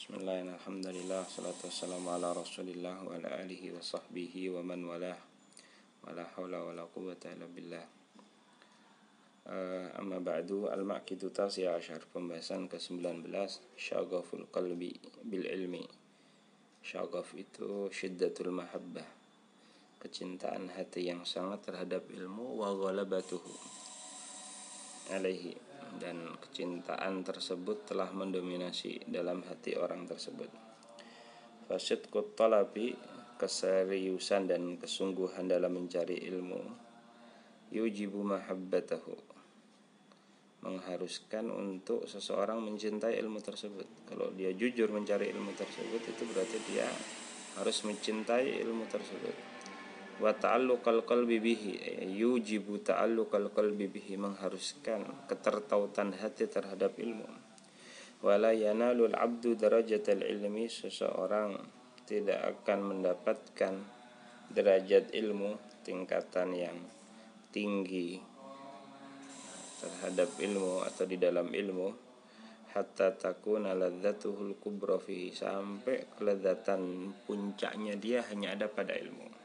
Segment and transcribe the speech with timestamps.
[0.00, 0.56] Bismillahirrahmanirrahim.
[0.56, 5.20] Alhamdulillah salatu wassalamu ala Rasulillah wa ala alihi wa sahbihi wa man walah.
[6.00, 7.84] Wala haula wala quwwata illa billah.
[9.44, 13.28] Uh, amma ba'du al-maqidu tasi ashar pembahasan ke-19
[13.76, 15.84] syagaful qalbi bil ilmi.
[16.80, 19.04] Syagaf itu syiddatul mahabbah.
[20.00, 23.52] Kecintaan hati yang sangat terhadap ilmu wa ghalabatuhu
[25.12, 25.60] alaihi
[25.98, 30.52] dan kecintaan tersebut telah mendominasi dalam hati orang tersebut.
[31.66, 32.94] Fasid talabi
[33.40, 36.60] keseriusan dan kesungguhan dalam mencari ilmu
[37.72, 39.16] yujibu mahabbatahu
[40.60, 43.88] mengharuskan untuk seseorang mencintai ilmu tersebut.
[44.04, 46.84] Kalau dia jujur mencari ilmu tersebut itu berarti dia
[47.56, 49.59] harus mencintai ilmu tersebut
[50.20, 51.72] wa ta'alluqal qalbi bihi
[52.12, 57.24] yujibu ta'alluqal qalbi bihi mengharuskan ketertautan hati terhadap ilmu.
[58.20, 61.56] Wala yanalul abdu darajatal ilmi seseorang
[62.04, 63.80] tidak akan mendapatkan
[64.52, 65.56] derajat ilmu
[65.88, 66.76] tingkatan yang
[67.48, 68.20] tinggi
[69.80, 72.12] terhadap ilmu atau di dalam ilmu.
[72.76, 79.39] Hatta takuna ladzatuhul kubra fihi sampai kelezatan puncaknya dia hanya ada pada ilmu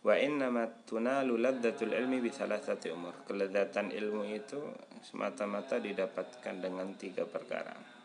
[0.00, 3.12] Wa innama tunalu ladzatul ilmi bi thalathati umur.
[3.28, 4.60] Kelezatan ilmu itu
[5.04, 8.00] semata-mata didapatkan dengan tiga perkara.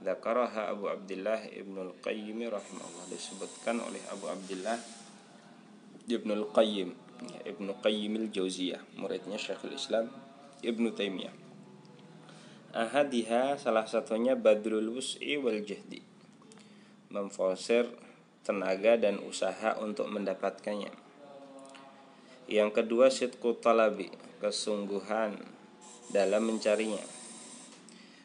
[0.00, 4.80] Dzakaraha Abu Abdullah Ibnu Al-Qayyim rahimahullah disebutkan oleh Abu Abdullah
[6.08, 6.88] Ibnu Al-Qayyim
[7.28, 10.08] ya, Ibnu Qayyim Al-Jauziyah muridnya Syekhul Islam
[10.64, 11.36] Ibnu Taimiyah
[12.72, 16.00] Ahadiha salah satunya Badrul Wus'i wal Jahdi
[17.12, 17.92] Memfosir
[18.40, 21.09] tenaga dan usaha untuk mendapatkannya
[22.50, 24.10] yang kedua sidqu talabi,
[24.42, 25.38] kesungguhan
[26.10, 27.02] dalam mencarinya.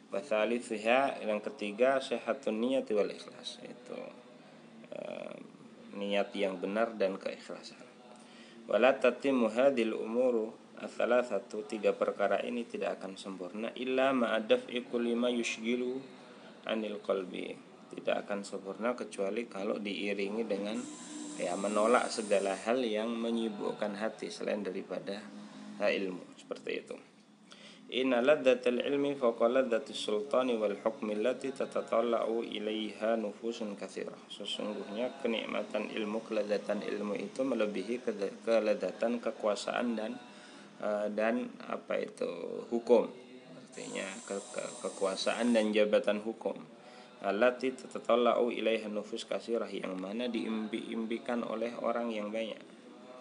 [0.09, 4.00] Wathalithuha yang ketiga sehatun niat wal ikhlas itu
[4.98, 5.36] uh,
[5.94, 7.78] niat yang benar dan keikhlasan.
[8.66, 16.03] Wala tatimmu hadhil umuru satu tiga perkara ini tidak akan sempurna illa ma'adaf ikulima yushgilu
[16.68, 17.56] anil qalbi
[17.96, 20.75] tidak akan sempurna kecuali kalau diiringi dengan
[21.35, 25.19] ya menolak segala hal yang menyibukkan hati selain daripada
[25.79, 26.96] ilmu seperti itu.
[27.96, 34.18] Inna ladzatal ilmi ladzatis sultani wal hukmi allati tatatalla'u ilaiha nufusun katsirah.
[34.25, 38.02] Sesungguhnya kenikmatan ilmu, kelezatan ilmu itu melebihi
[38.41, 40.17] kelezatan kekuasaan dan
[40.81, 42.29] uh, dan apa itu
[42.73, 43.06] hukum.
[43.53, 46.75] Artinya ke, ke, kekuasaan dan jabatan hukum
[47.25, 52.62] allati tatatalla'u ilaiha nufus kasirah yang mana diimbi-imbikan oleh orang yang banyak.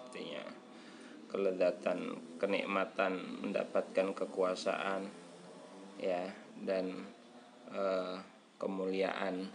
[0.05, 0.45] Artinya
[1.33, 5.09] kelezatan kenikmatan mendapatkan kekuasaan
[5.99, 6.31] ya
[6.63, 6.93] dan
[7.73, 8.21] uh,
[8.61, 9.49] kemuliaan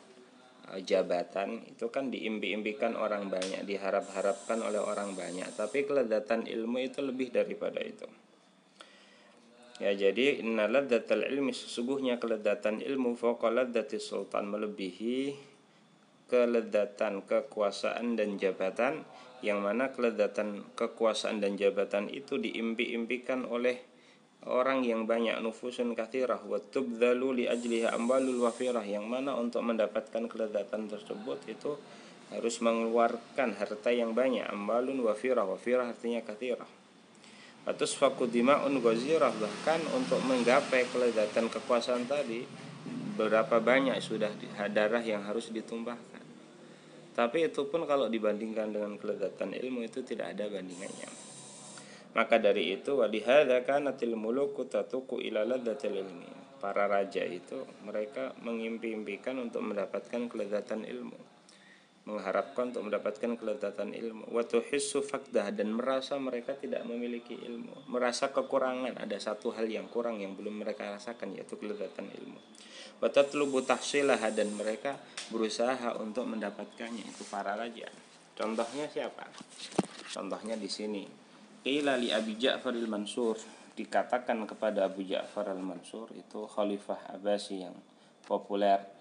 [0.68, 5.48] uh, jabatan itu kan diimbi-imbikan orang banyak diharap-harapkan oleh orang banyak.
[5.54, 8.10] Tapi kelezatan ilmu itu lebih daripada itu
[9.80, 15.40] Ya jadi inna ladzatal ilmi sesungguhnya kelezatan ilmu fawqa ladzatis sultan melebihi
[16.28, 19.08] kelezatan kekuasaan dan jabatan
[19.40, 23.80] yang mana kelezatan kekuasaan dan jabatan itu diimpi-impikan oleh
[24.48, 30.28] orang yang banyak nufusun kathirah wa tubdhalu li ajliha ambalul wafirah yang mana untuk mendapatkan
[30.28, 31.76] kelezatan tersebut itu
[32.36, 36.68] harus mengeluarkan harta yang banyak ambalun wafirah wafirah artinya kathirah
[37.70, 37.86] atau
[38.26, 42.50] dima'un gozirah bahkan untuk menggapai kelezatan kekuasaan tadi
[43.14, 44.34] berapa banyak sudah
[44.74, 46.20] darah yang harus ditumpahkan
[47.20, 51.12] tapi itu pun kalau dibandingkan dengan kelezatan ilmu itu tidak ada bandingannya.
[52.16, 56.32] Maka dari itu walihada kanatil muluku tatuku ila ilmi.
[56.64, 61.39] Para raja itu mereka mengimpi-impikan untuk mendapatkan kelezatan ilmu
[62.10, 64.34] mengharapkan untuk mendapatkan kelezatan ilmu.
[64.34, 67.86] Wa tuhissu fakdah dan merasa mereka tidak memiliki ilmu.
[67.88, 72.42] Merasa kekurangan ada satu hal yang kurang yang belum mereka rasakan yaitu kelezatan ilmu.
[73.00, 74.98] Wa tatlubu tahsilah dan mereka
[75.30, 77.06] berusaha untuk mendapatkannya.
[77.06, 77.88] Itu para raja.
[78.34, 79.30] Contohnya siapa?
[80.10, 81.04] Contohnya di sini.
[81.60, 83.38] Qila li Abi Ja'far al-Mansur.
[83.78, 87.76] Dikatakan kepada Abu Ja'far al-Mansur itu khalifah Abbasi yang
[88.28, 88.99] populer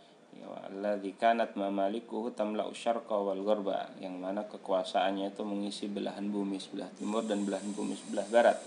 [0.68, 6.92] alladzi kanat mamalikuhu tamla'u syarqa wal gharba yang mana kekuasaannya itu mengisi belahan bumi sebelah
[6.96, 8.58] timur dan belahan bumi sebelah barat.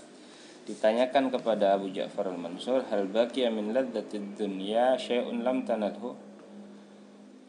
[0.62, 6.14] Ditanyakan kepada Abu Ja'far al-Mansur hal baqiya min laddatid dunya syai'un lam tanadhu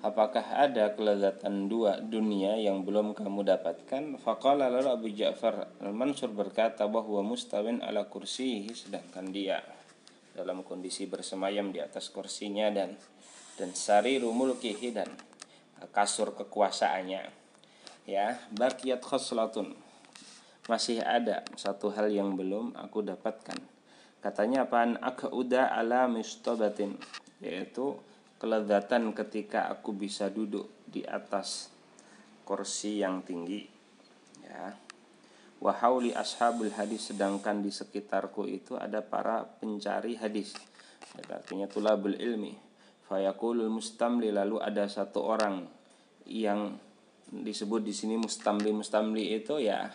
[0.01, 4.17] apakah ada kelezatan dua dunia yang belum kamu dapatkan?
[4.17, 9.61] Faqala lalu Abu Ja'far al-Mansur berkata bahwa mustawin ala kursihi sedangkan dia
[10.33, 12.97] dalam kondisi bersemayam di atas kursinya dan
[13.57, 15.09] dan sariru mulkihi dan
[15.93, 17.21] kasur kekuasaannya.
[18.03, 19.77] Ya bakiyat khoslatun
[20.67, 23.59] masih ada satu hal yang belum aku dapatkan.
[24.23, 24.95] Katanya apaan?
[25.35, 26.95] Udah ala mustabatin
[27.43, 27.99] yaitu
[28.39, 31.67] kelezatan ketika aku bisa duduk di atas
[32.47, 33.67] kursi yang tinggi.
[34.47, 34.75] Ya.
[35.63, 40.55] Wahauli ashabul hadis sedangkan di sekitarku itu ada para pencari hadis.
[41.31, 42.72] Artinya tulabul ilmi
[43.07, 45.65] fayakulul mustamli lalu ada satu orang
[46.27, 46.75] yang
[47.29, 48.69] disebut di sini mustamli.
[48.69, 49.89] Mustamli itu ya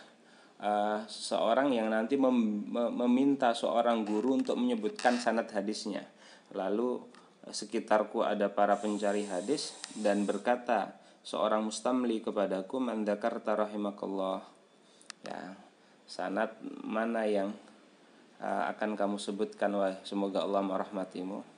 [0.61, 6.05] uh, seorang yang nanti mem meminta seorang guru untuk menyebutkan sanad hadisnya.
[6.53, 7.01] Lalu
[7.49, 14.43] sekitarku ada para pencari hadis dan berkata seorang mustamli kepadaku mandakar rahimakallah.
[15.25, 15.57] Ya
[16.09, 17.53] sanat mana yang
[18.41, 21.58] uh, akan kamu sebutkan wah semoga Allah merahmatimu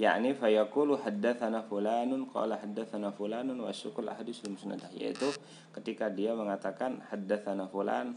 [0.00, 5.28] yakni fayaqulu haddatsana fulanun qala haddatsana fulanun wa syukul hadis musnadah yaitu
[5.76, 8.16] ketika dia mengatakan haddatsana fulan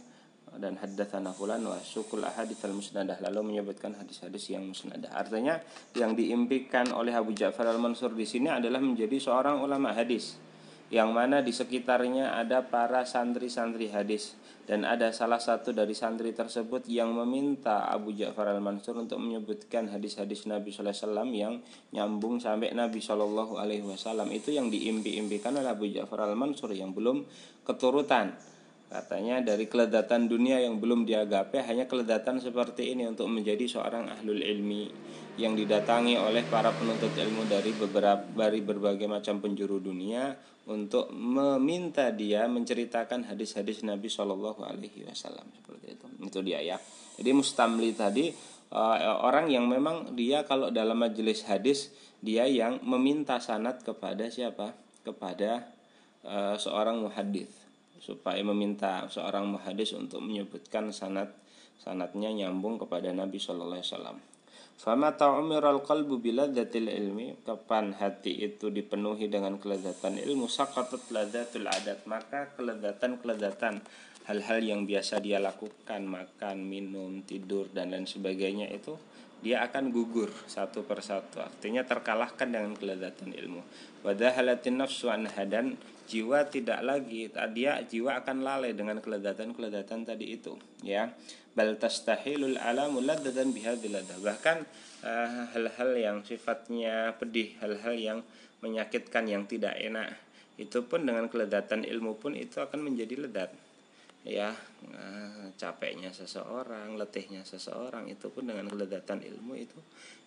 [0.55, 5.11] dan haddatsana fulan wa syukul ahadits al musnadah lalu menyebutkan hadis-hadis yang musnadah.
[5.11, 5.59] Artinya
[5.97, 10.39] yang diimpikan oleh Abu Ja'far al-Mansur di sini adalah menjadi seorang ulama hadis
[10.93, 14.37] yang mana di sekitarnya ada para santri-santri hadis.
[14.65, 20.49] Dan ada salah satu dari santri tersebut yang meminta Abu Ja'far al-Mansur untuk menyebutkan hadis-hadis
[20.49, 21.53] Nabi Sallallahu Alaihi Wasallam yang
[21.93, 24.25] nyambung sampai Nabi Shallallahu Alaihi Wasallam.
[24.33, 27.29] Itu yang diimpi-impikan oleh Abu Ja'far al-Mansur yang belum
[27.61, 28.33] keturutan
[28.85, 34.37] Katanya dari keledatan dunia yang belum diagape hanya keledatan seperti ini untuk menjadi seorang ahlul
[34.37, 34.93] ilmi
[35.41, 40.37] yang didatangi oleh para penuntut ilmu dari beberapa dari berbagai macam penjuru dunia
[40.69, 46.05] untuk meminta dia menceritakan hadis-hadis Nabi Shallallahu Alaihi Wasallam seperti itu.
[46.21, 46.77] Itu dia ya.
[47.17, 48.29] Jadi mustamli tadi
[48.69, 51.89] eh, orang yang memang dia kalau dalam majelis hadis
[52.21, 54.77] dia yang meminta sanat kepada siapa?
[55.05, 55.69] Kepada
[56.25, 57.65] uh, seorang muhadis
[57.99, 61.33] supaya meminta seorang muhadis untuk menyebutkan sanat
[61.79, 64.17] sanatnya nyambung kepada Nabi Shallallahu Alaihi Wasallam.
[64.75, 72.03] Fama ta'umiral qalbu biladzatil ilmi Kapan hati itu dipenuhi dengan kelezatan ilmu Sakatat ladzatul adat
[72.03, 73.79] Maka kelezatan-kelezatan
[74.27, 78.99] Hal-hal yang biasa dia lakukan Makan, minum, tidur, dan lain sebagainya itu
[79.39, 83.63] Dia akan gugur satu persatu Artinya terkalahkan dengan kelezatan ilmu
[84.03, 90.53] Wadahalatin nafsu anhadan jiwa tidak lagi dia jiwa akan lalai dengan kelezatan-kelezatan tadi itu
[90.85, 91.11] ya.
[91.55, 94.67] Bal tastahilul alamu bihadzal bahkan
[95.01, 98.19] uh, hal-hal yang sifatnya pedih hal-hal yang
[98.59, 100.19] menyakitkan yang tidak enak
[100.55, 103.51] itu pun dengan kelezatan ilmu pun itu akan menjadi ledat
[104.27, 104.51] ya.
[104.85, 109.79] Uh, capeknya seseorang letihnya seseorang itu pun dengan kelezatan ilmu itu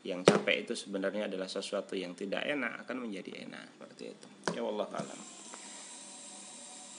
[0.02, 4.26] yang capek itu sebenarnya adalah sesuatu yang tidak enak akan menjadi enak seperti itu.
[4.56, 5.37] Ya Allah alam